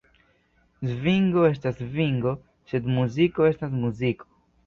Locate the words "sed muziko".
2.71-3.47